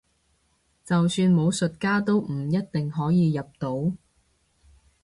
[0.83, 3.93] 就算武術家都唔一定可以入到